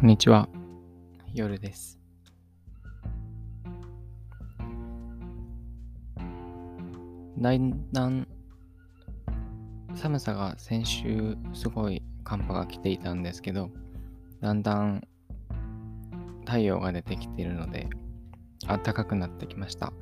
[0.00, 0.48] こんにちは。
[1.34, 2.00] 夜です。
[7.36, 8.26] だんだん
[9.94, 13.68] 寒さが先週すごい寒波が来ていたんですけど、
[14.40, 15.06] だんだん
[16.46, 17.86] 太陽が出てきているので
[18.66, 19.92] 暖かくなってきました。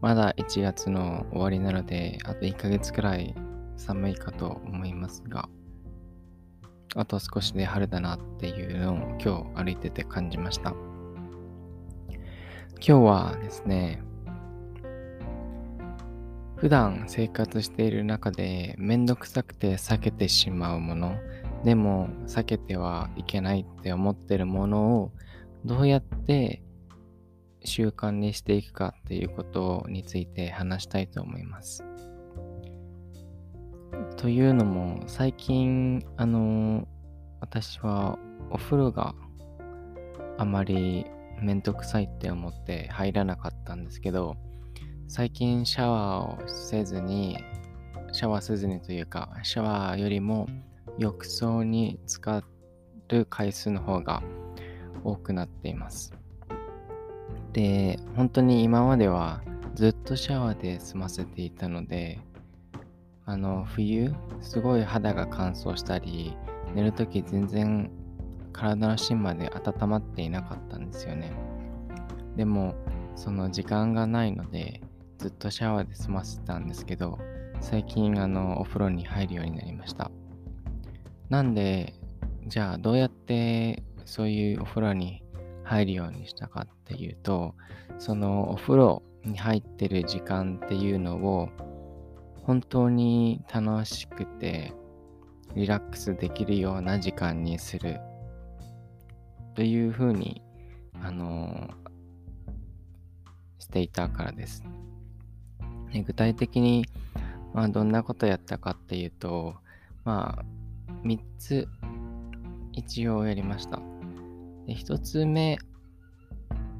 [0.00, 3.34] まだ1月の終わりなので、あと1ヶ月くらい
[3.76, 5.50] 寒いかと思いますが、
[6.94, 10.74] あと少しで春だなっていうのを今日歩いてて感じました。
[12.86, 14.02] 今日はですね、
[16.56, 21.16] 普段生活している中でめんどくさくて避けてしまうもの、
[21.64, 25.12] でも避けてはいけないって思ってるものを
[25.64, 26.62] どうやって
[27.64, 31.84] 習慣にしていくかっていうことについて話したいと思います。
[34.16, 36.86] というのも、最近、あの、
[37.40, 38.18] 私は
[38.50, 39.14] お風呂が
[40.38, 41.06] あまり
[41.40, 44.36] めんどくさいって思って入らなかったんですけど、
[45.08, 47.38] 最近シャワーをせずに、
[48.12, 50.48] シャワーせずにというか、シャワーよりも
[50.98, 54.22] 浴槽に使う回数の方が
[55.04, 56.12] 多くなっています。
[57.52, 59.42] で、本当に今までは
[59.74, 62.20] ずっとシャワーで済ませていたので、
[63.26, 66.36] あの冬すごい肌が乾燥したり
[66.74, 67.90] 寝るとき全然
[68.52, 71.32] 体の芯まで温まっていなかったんですよね。
[72.36, 72.74] でも
[73.16, 74.82] その時間がないので
[75.18, 77.18] ずっとシャワーで済ませたんですけど
[77.60, 80.10] 最近あのお風呂に入るようになりました。
[81.30, 81.94] なんで
[82.46, 85.22] じゃあどうやってそういうお風呂に
[85.62, 87.54] 入るようにしたかっていうと
[87.98, 91.48] そのお風呂に入ってる時間っていうのを
[92.44, 94.72] 本当に楽しくて
[95.54, 98.00] リラックスできるような時間にする
[99.54, 100.42] というふうに、
[101.00, 101.70] あの、
[103.58, 104.64] していたからです。
[105.92, 106.86] で具体的に、
[107.52, 109.54] まあ、どんなことやったかっていうと、
[110.04, 110.44] まあ、
[111.04, 111.68] 3つ
[112.72, 113.80] 一応やりました。
[114.66, 115.58] で1つ目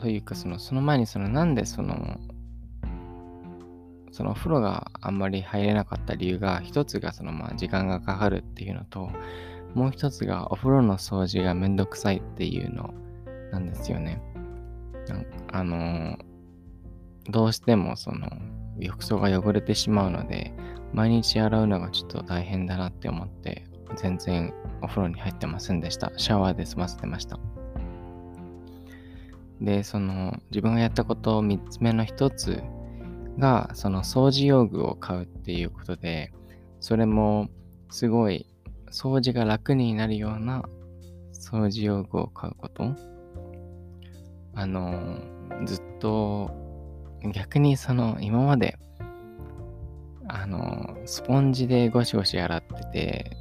[0.01, 2.19] というかその、その前にそのなんでその
[4.15, 9.11] そのお風呂があんまり入れなかった理由が、一つがそのまあ時間がかかるっていうのと、
[9.75, 12.95] もう一つがお風呂の掃除がめんどくさいっていうの
[13.51, 14.23] なんですよね。
[15.51, 16.17] あの、
[17.29, 18.29] どうしてもその
[18.79, 20.55] 浴槽が汚れてしまうので、
[20.93, 26.13] 毎日洗うのがちょっと大変だなって思って、全然お風呂に入ってませんでした。
[26.19, 27.41] シャワーで済ませてました。
[29.61, 32.63] で、その自分がやったことを3つ目の1つ
[33.39, 36.33] がその掃除用具を買うっていうことで、
[36.81, 37.49] それも
[37.91, 38.47] すごい
[38.91, 40.65] 掃除が楽になるような
[41.33, 42.95] 掃除用具を買うこと。
[44.55, 45.19] あの、
[45.65, 46.51] ずっと
[47.33, 48.79] 逆にその今まで
[50.29, 53.37] あの、スポンジでゴシゴシ洗ってて、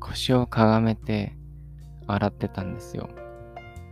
[0.00, 1.36] 腰をかがめて
[2.06, 3.08] 洗ってたんですよ。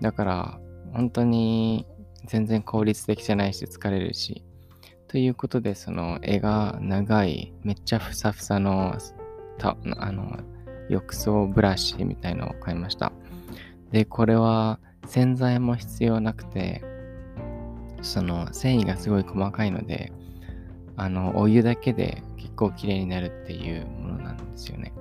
[0.00, 0.60] だから、
[0.92, 1.86] 本当に
[2.26, 4.44] 全然効率的じゃないし疲れるし、
[5.14, 8.96] ということで、その絵が長い、めっちゃふさふさの、
[9.58, 10.40] たあの、
[10.88, 13.12] 浴槽ブラシみたいのを買いました。
[13.92, 16.82] で、これは洗剤も必要なくて、
[18.02, 20.12] その繊維がすごい細かいので、
[20.96, 24.92] あの、お湯だけで結構綺麗になるっていうものなんですよね。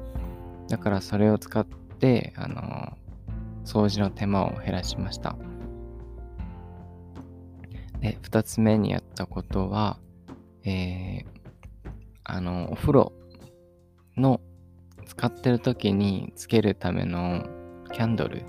[0.69, 2.95] だからそれを使って、あの、
[3.65, 5.35] 掃除の手間を減らしました。
[8.03, 9.97] で、二つ目にやったことは、
[10.65, 11.23] えー、
[12.25, 13.13] あの、お風呂
[14.17, 14.41] の
[15.05, 17.47] 使ってる時につけるための
[17.93, 18.43] キャンドル。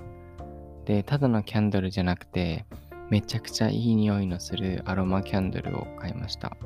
[0.83, 2.65] で、ただのキャンドルじゃなくて、
[3.09, 6.57] めちゃくちゃいい匂いのするアロマキャンドルを買いました。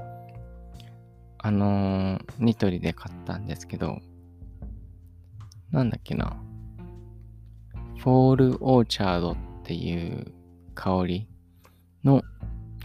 [1.37, 3.99] あのー、ニトリで買ったんですけど、
[5.69, 6.41] なんだっけな。
[7.99, 10.33] fall orchard っていう
[10.73, 11.27] 香り
[12.03, 12.23] の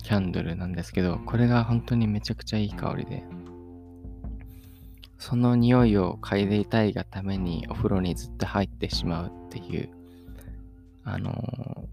[0.05, 3.25] キャンドルなんですけど、これが本当にめちゃくちゃいい香りで、
[5.19, 9.89] その匂いを嗅いでいたいがためにお風呂にずっと入ってしまうっていう、
[11.05, 11.89] あの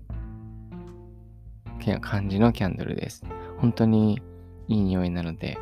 [1.80, 3.24] ー、感じのキャンドルです。
[3.60, 4.22] 本当に
[4.68, 5.58] いい匂いなので、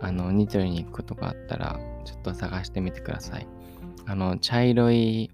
[0.00, 3.46] あの、ニトリに行くことがあったら、ちょっと探してみてください。
[4.06, 5.30] あの、茶色い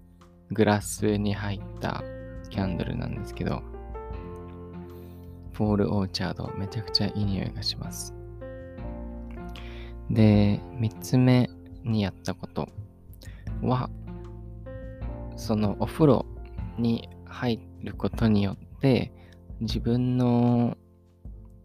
[0.51, 2.03] グラスに入った
[2.51, 3.63] キャンドルなんですけど、
[5.53, 8.13] fall orchard、めちゃくちゃいい匂いがします。
[10.09, 11.49] で、3つ目
[11.83, 12.67] にやったこと
[13.61, 13.89] は、
[15.35, 16.25] そのお風呂
[16.77, 19.11] に入ることによって
[19.61, 20.77] 自分の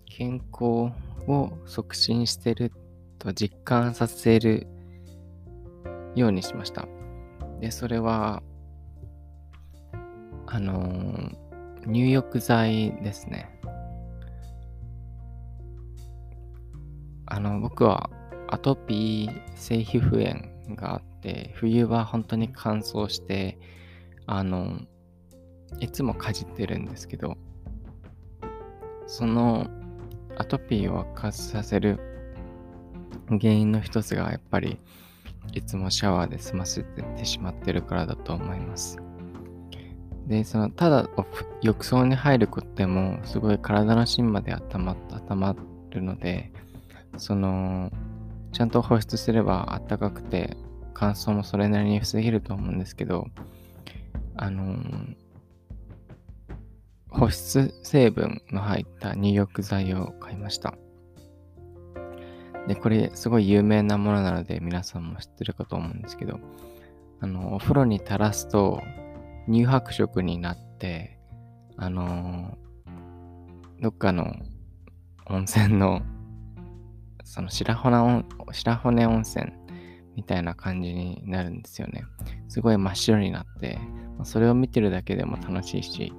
[0.06, 0.92] 健康
[1.26, 2.72] を促進してる
[3.18, 4.66] と実感させる
[6.14, 6.88] ようにしました。
[7.60, 8.42] で、それは、
[10.46, 11.30] あの、
[11.86, 13.57] 入浴剤ですね。
[17.38, 18.10] あの、僕は
[18.48, 23.60] アトピー性皮膚炎があって、冬は本当に乾燥して、
[24.26, 24.80] あの、
[25.78, 27.36] いつもかじってるんですけど、
[29.06, 29.68] その
[30.36, 32.00] アトピーを悪化させる
[33.28, 34.80] 原因の一つがやっぱり
[35.52, 38.98] いつもシャワーで済ませてしまってるからだと思います。
[40.26, 41.08] で、その、ただ
[41.62, 44.96] 浴槽に入ることでもすごい体の芯まで温ま
[45.30, 45.56] 温ま
[45.90, 46.52] るので、
[47.16, 47.90] その、
[48.52, 50.56] ちゃんと保湿すれば暖かくて
[50.94, 53.26] 乾燥もそれなりに防げると思うんですけど、
[54.36, 55.16] あのー、
[57.08, 60.74] 保湿成分の入った入浴剤を買いました。
[62.66, 66.38] で、これすごい有名なものなので皆さんも知ってるかと思うんですけど、
[67.20, 68.82] あの、お風呂に垂らすと
[69.48, 71.18] 乳白色になって、
[71.76, 74.34] あのー、どっかの
[75.26, 76.02] 温泉の、
[77.28, 79.52] その白骨白骨温泉
[80.16, 82.04] みたいな感じになるんですよね。
[82.48, 83.78] すごい真っ白になって、
[84.24, 86.12] それを見てるだけでも楽しいし、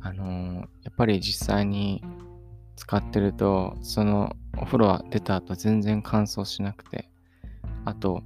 [0.00, 2.02] あのー、やっぱり実際に
[2.74, 7.08] 使ってると、そのお風呂は出た後全然乾燥しなくて、
[7.84, 8.22] あと、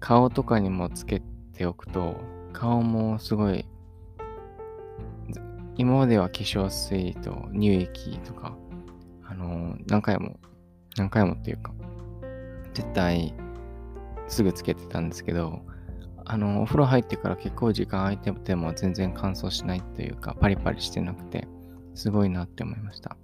[0.00, 1.22] 顔とかにもつけ
[1.52, 2.16] ておくと、
[2.54, 3.66] 顔もすごい、
[5.76, 8.56] 今までは化粧水と乳液とか、
[9.22, 10.40] あのー、何回も、
[10.96, 11.72] 何回もっていうか、
[12.74, 13.34] 絶対
[14.28, 15.62] すぐつけてたんですけど、
[16.24, 21.46] あの、お風呂入ってから結構時間空いてても全然乾燥しないというか、パリパリしてなくて、
[21.94, 23.16] すごいなって思いました。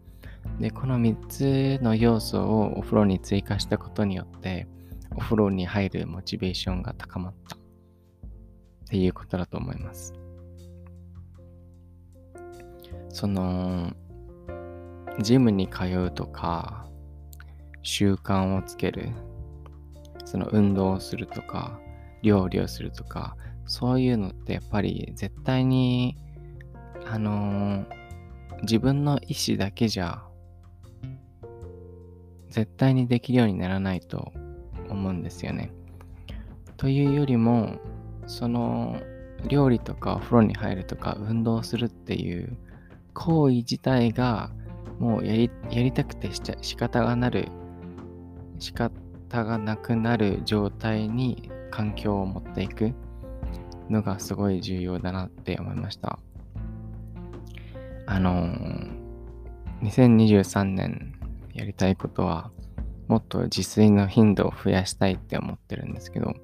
[0.61, 4.69] で、この3つの要素をお風呂に追加したことによって、
[5.17, 7.59] お風呂に入るモチベーションが高まったっ
[8.89, 10.15] ていうことだと思います。
[13.09, 13.93] その、
[15.21, 16.87] ジムに通うとか、
[17.83, 19.11] 習慣をつける、
[20.25, 21.79] その運動をするとか、
[22.23, 23.37] 料理をするとか、
[23.67, 26.17] そういうのってやっぱり絶対に、
[27.07, 27.87] あのー、
[28.63, 30.23] 自分の意思だけじゃ、
[32.49, 34.33] 絶対にできるようにならないと
[34.89, 35.73] 思うんですよね。
[36.77, 37.79] というよりも、
[38.27, 39.01] その、
[39.49, 42.57] 料理とかお風呂に入るとか運動するっていう
[43.15, 44.51] 行為自体が
[44.99, 47.49] もうやりやりたくてし仕方がなる
[48.63, 48.93] 仕方
[49.45, 52.95] がなくなる状態に環境を持っていく
[53.91, 56.21] のがすごい重要だなって思いました。
[58.07, 58.91] あのー、
[59.83, 61.13] 2023年
[61.55, 62.53] やりたいことは、
[63.09, 66.35] もっと自炊の頻度を増やしたいって思ってるんですけど、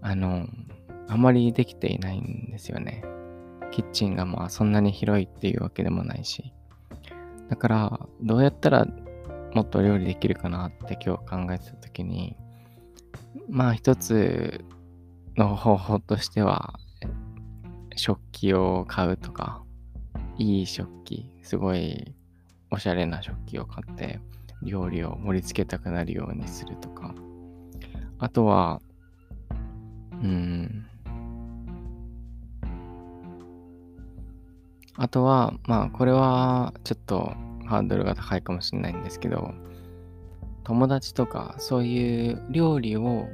[0.00, 0.48] あのー、
[1.08, 3.04] あまりできていないんですよね。
[3.70, 6.52] キッチンがまあそんなに広いっていうわけでもないし。
[7.48, 8.88] だから、どうやったら
[9.56, 12.36] もっと料理できるかなって今日考えてた時に、
[13.48, 14.62] まあ一つ
[15.34, 16.78] の方法としては、
[17.96, 19.62] 食器を買うとか、
[20.36, 22.14] いい食器、すごい
[22.70, 24.20] おしゃれな食器を買って、
[24.62, 27.14] 料理を盛り付けたくなるようにするとか、
[28.18, 28.82] あとは、
[30.12, 30.86] うん、
[34.96, 37.32] あとは、まあ、これはちょっと
[37.66, 39.52] ハードルが高いかもしれないんですけど、
[40.64, 43.28] 友達とかそういう料理を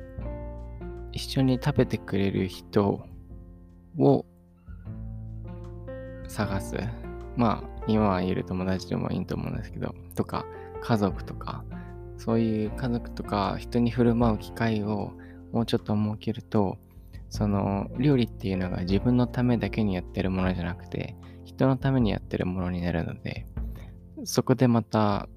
[1.12, 3.04] 一緒に食べてくれる人
[3.98, 4.26] を
[6.28, 6.76] 探す。
[7.36, 10.44] まあ、今はいる友達でもいいと思うんですけど、とか、
[10.82, 11.64] 家族とか、
[12.16, 15.12] そういう家族とか人に振る舞う機会を
[15.52, 16.78] もうちょっと設けると、
[17.28, 23.46] その料理っていうのが自分のためだけにやってるものじゃなくて、人のためにやってるものになるので、
[24.24, 25.28] そこでまた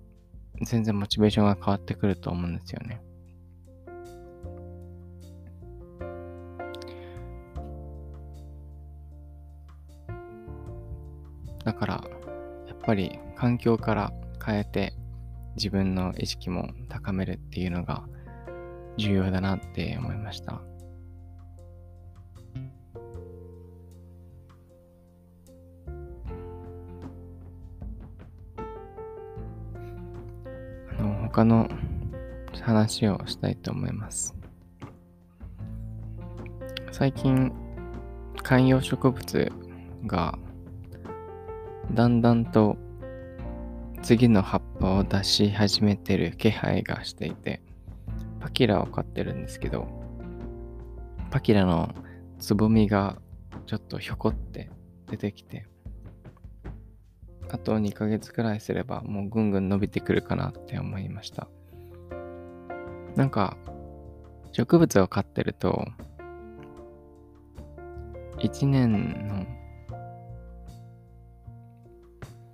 [0.61, 3.01] 全然モチベーションが変わってくると思うんですよね。
[11.63, 12.03] だから、
[12.67, 14.13] やっぱり環境から
[14.43, 14.93] 変えて
[15.55, 18.03] 自分の意識も高めるっていうのが
[18.97, 20.61] 重要だなって思いました。
[31.35, 31.67] 他の
[32.61, 34.33] 話をしたいと思います。
[36.93, 37.51] 最近、
[38.41, 39.51] 観葉植物
[40.05, 40.39] が
[41.93, 42.77] だんだんと
[44.01, 47.61] 次の葉っぱを出し始めてる気配がしていて
[48.39, 49.87] パキラを飼ってるんですけど
[51.31, 51.93] パキラの
[52.39, 53.17] つぼみが
[53.65, 54.69] ちょっとひょこって
[55.07, 55.67] 出てきて
[57.55, 61.47] あと2ヶ月くらいすればもうぐんぐん伸びてくるかなって思いました
[63.15, 63.55] なんか
[64.51, 65.88] 植物を飼ってると
[68.39, 68.91] 1年
[69.29, 69.45] の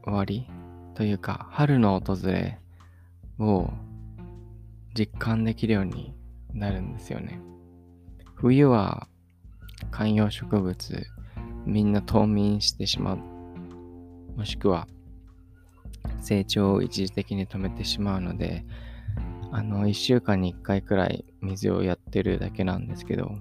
[0.03, 0.47] 終わり
[0.93, 2.59] というか春の訪れ
[3.39, 3.71] を
[4.93, 6.13] 実感できるように
[6.53, 7.39] なるんですよね。
[8.35, 9.07] 冬は
[9.89, 11.07] 観葉植物
[11.65, 13.30] みんな冬眠してしまう
[14.35, 14.87] もしくは
[16.21, 18.65] 成長を一時的に止めてしまうので
[19.51, 23.35] あの1週間に1回くらい水をやってるだけなんですけど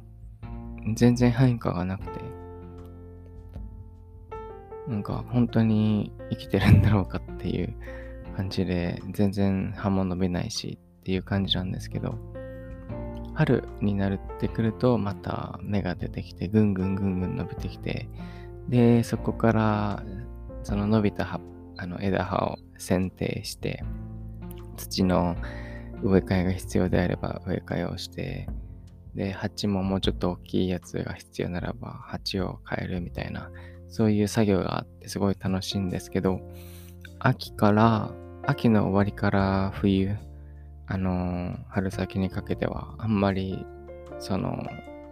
[0.95, 2.21] 全然変化がなくて
[4.89, 7.75] なんか本当に生きてるんだろうかっていう
[8.37, 12.19] 感じで全然葉も伸びないしっていう感じなんですけど
[13.35, 18.09] 春になってくるとまた芽が出てきてぐんぐんぐんぐん伸びてきて
[18.69, 20.03] でそこから
[20.63, 21.41] その伸びた葉
[21.77, 23.83] あの枝葉を剪定して
[24.77, 25.37] 土の
[26.03, 28.49] 植え替えが必要であれば植え替えをして
[29.15, 33.51] で鉢ももうちょっと大きいやつが必要ならば鉢を変えるみたいな
[33.89, 36.41] そういう作業があってすごい楽しいんですけど
[37.19, 38.11] 秋から
[38.47, 40.17] 秋の終わりから冬
[40.87, 43.65] あの春先にかけてはあんまり
[44.19, 44.67] その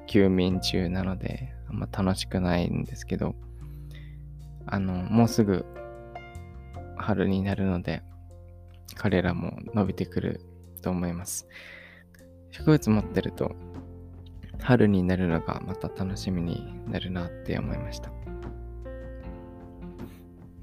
[0.06, 3.34] 休眠中なのであんま楽しくないんですけど
[4.70, 5.64] あのもうすぐ
[6.96, 8.02] 春になるので
[8.96, 10.40] 彼らも伸びてくる
[10.82, 11.46] と思います。
[12.50, 13.54] 植物持ってると
[14.60, 18.10] 春になるのがまた楽しみになるなって思いました。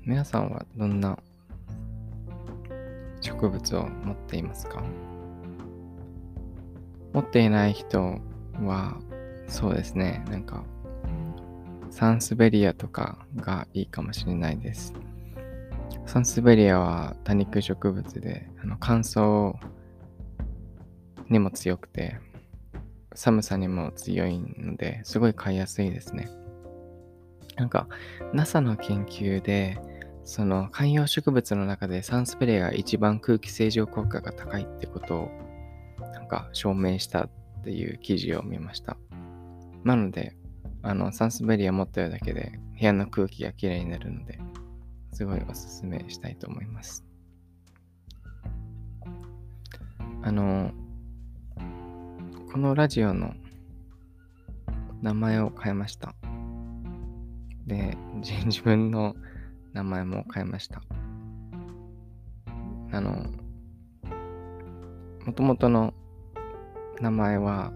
[0.03, 1.17] 皆さんはどんな
[3.21, 4.83] 植物を持っていますか？
[7.13, 8.19] 持っていない人
[8.61, 8.99] は
[9.47, 10.23] そうですね。
[10.29, 10.63] なんか
[11.95, 14.93] サンスベリアとかがいいかもしれないです
[16.05, 19.53] サンスベリアは多肉植物であの乾燥
[21.29, 22.17] にも強くて
[23.13, 26.27] 寒さにも強いのですごい買いやすいですね
[27.55, 27.87] なんか
[28.33, 29.79] NASA の研究で
[30.25, 35.31] その観葉植物の中でサンスペレが一番空気清浄効果が高いってことを
[36.01, 37.29] なんか証明したっ
[37.63, 38.97] ていう記事を見ました。
[39.85, 40.35] なので、
[40.87, 44.39] あのサンスベリア持ってるだけで部屋の空気がきれいになるので、
[45.11, 47.03] すごいおすすめしたいと思います。
[50.21, 50.71] あの、
[52.51, 53.33] このラジオの
[55.01, 56.13] 名前を変えました。
[57.65, 57.97] で、
[58.45, 59.15] 自分の
[59.73, 60.83] 名前も変えました。
[62.91, 63.25] あの、
[65.25, 65.95] もともとの
[67.01, 67.73] 名前は、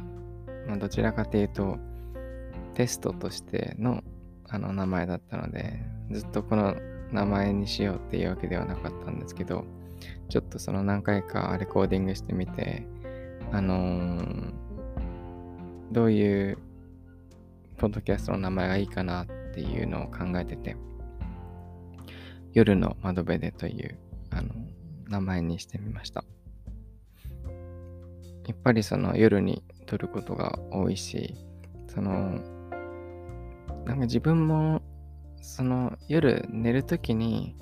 [0.68, 1.80] まあ、どちらかというと、
[2.76, 4.04] テストとしての
[4.48, 5.80] あの名前だったので、
[6.12, 6.76] ずっとこの
[7.12, 9.66] 名前にしようっていうわけではなかったんですけど、
[10.30, 12.88] ちょっとその何回かレコーディングしてみて、
[13.52, 14.54] あのー、
[15.92, 16.58] どういう
[17.78, 20.76] ポッドキャストの名前がいいかなっていうのを考えてて、
[22.54, 23.98] 夜の窓辺でという
[24.32, 24.50] あの
[25.08, 26.24] 名前にしてみました。
[28.48, 31.36] やっぱりその夜に撮ることが多いし、
[31.88, 32.40] その、
[33.86, 34.82] なんか自分も
[35.42, 37.56] その夜寝るときに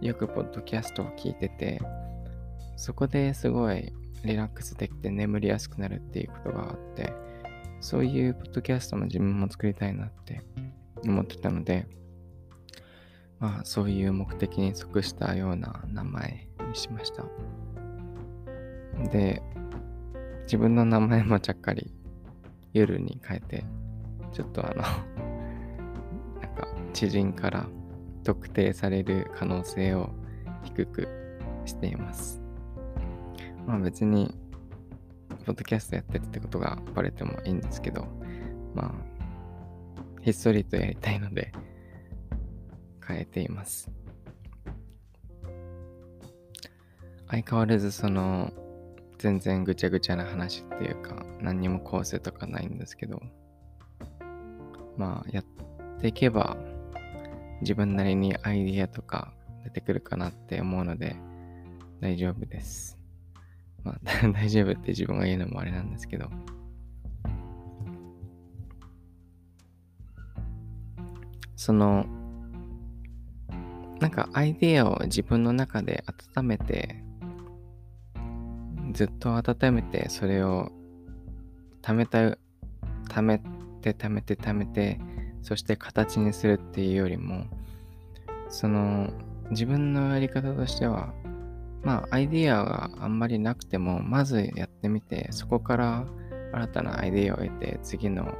[0.00, 1.80] よくポッドキャストを聞いてて、
[2.76, 3.92] そこですごい
[4.24, 7.12] リラックスできて眠りやすくなるっていうことがあって、
[7.80, 10.42] そういうポッドキャストも自分も作りたいなって
[11.04, 11.86] 思ってたので、
[13.38, 17.24] まあそういう目的に即したような名前にしました。
[19.10, 19.42] で、
[20.42, 21.92] 自分の名前もちゃっかり
[22.72, 23.64] 夜に変えて、
[24.32, 24.82] ちょっとあの
[26.98, 27.68] 知人から
[28.24, 30.10] 特定される可能性を
[30.64, 31.06] 低く
[31.64, 32.42] しています。
[33.68, 34.34] まあ別に、
[35.46, 38.08] ポッドキャストやってるってことがバレてもいいんですけど、
[38.74, 41.52] まあ、ひっそりとやりたいので、
[43.06, 43.88] 変えています。
[47.28, 48.50] 相変わらずその
[49.18, 53.20] 全然ぐちゃぐちゃな話っていうか何にも構成とかないんですけど
[54.96, 55.44] まあやっ
[56.00, 56.56] ていけば
[57.60, 59.32] 自分なりにアイディアとか
[59.64, 61.16] 出てくるかなって思うので
[62.00, 62.98] 大丈夫です。
[63.84, 63.98] まあ
[64.32, 66.30] 大丈夫って自分が言うのもあれなんですけど
[71.56, 72.06] その
[74.00, 76.04] なんかアイディアを自分の中で
[76.36, 77.02] 温めて、
[78.92, 80.70] ずっと温めて、それを
[81.82, 82.18] 貯めた、
[83.08, 85.00] 貯めて、貯めて、貯めて、
[85.42, 87.46] そして形にするっていうよりも、
[88.48, 89.10] その、
[89.50, 91.12] 自分のやり方としては、
[91.82, 96.06] まあ、アイデアがあんまりなくても、まずやってみて、そこから
[96.52, 98.34] 新たなアイデアを得て、次の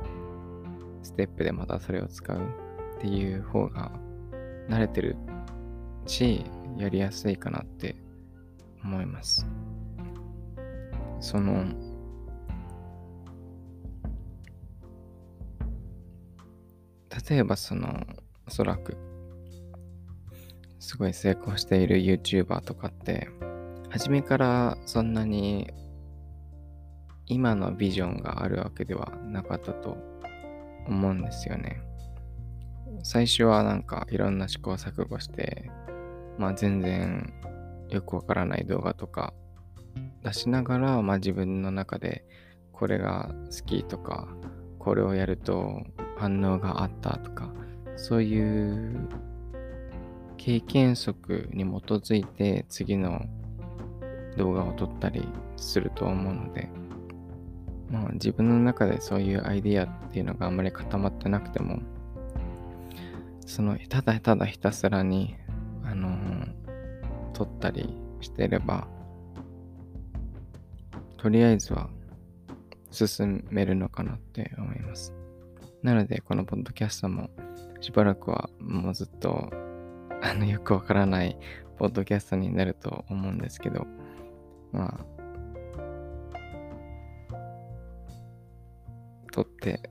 [1.03, 2.39] ステップでまたそれを使う
[2.99, 3.93] っていう方が
[4.69, 5.17] 慣れてる
[6.07, 6.45] し、
[6.77, 7.97] やりやすいかなって
[8.83, 9.47] 思います。
[11.21, 11.65] その、
[17.29, 18.07] 例えばその、
[18.47, 18.97] おそらく
[20.79, 23.29] すごい成功している YouTuber とかって、
[23.91, 25.71] 初めからそんなに
[27.27, 29.97] 今のビジョンがあるわけではなかったと
[30.87, 31.83] 思うんですよね。
[33.03, 35.71] 最初はなんかいろんな試行錯誤して、
[36.39, 37.33] まあ全然
[37.91, 39.35] よくわからない動画とか
[40.23, 42.25] 出しながら、まあ自分の中で
[42.73, 44.29] これが好きとか、
[44.79, 45.83] これをやると
[46.19, 47.51] 反応があったとか、
[47.97, 49.09] そういう
[50.37, 53.23] 経験則に基づいて次の
[54.37, 56.71] 動画を撮ったりすると思うので、
[57.91, 61.81] まあ、自分の中でそういうアイディアっていうのがあんまり固まってなくても
[63.45, 65.35] そのただただひたすらに
[65.85, 66.53] あのー、
[67.33, 68.87] 撮ったりしてれば
[71.17, 71.91] とりあえずは
[72.91, 75.18] 進めるのかなって思います。
[75.83, 77.31] なのでこのポッドキャストも
[77.81, 79.51] しばらくはもうずっと
[80.21, 81.39] あの、よくわからない
[81.79, 83.87] ポッドキャストになると思うんですけど、
[84.73, 85.07] まあ、
[89.33, 89.89] 撮って、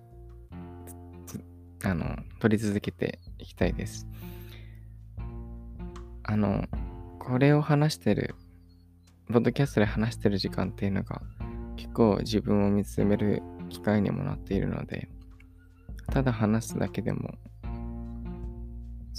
[1.84, 4.08] あの、撮り続けていきたいです。
[6.24, 6.66] あの、
[7.20, 8.36] これを話してる、
[9.32, 11.22] ポッドキャストで話してる時間っていうのが
[11.78, 15.10] 結構自分を見つめる機会にもなっているので、
[16.12, 17.34] ただ話すだけでも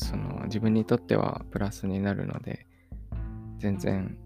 [0.01, 2.67] その自分にとってはプラスになるので、
[3.59, 4.17] 全然、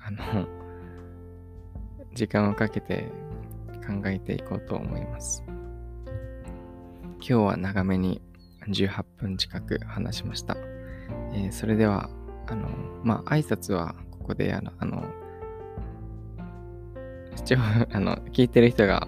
[0.00, 0.46] あの、
[2.14, 3.10] 時間をかけて
[3.86, 5.44] 考えていこうと思います。
[7.16, 8.22] 今日は長めに
[8.66, 10.56] 18分近く話しました。
[11.34, 12.08] えー、それでは、
[12.46, 12.70] あの、
[13.04, 15.04] まあ、挨拶はここであの、あの、
[17.36, 17.56] 視聴、
[17.92, 19.06] あの、聞いてる人が、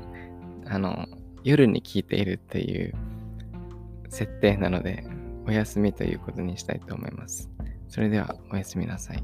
[0.67, 1.07] あの、
[1.45, 2.95] 夜に聞いているっていう
[4.09, 5.05] 設定なので、
[5.47, 7.51] お休みということにしたいと思います。
[7.89, 9.23] それではおやすみなさい。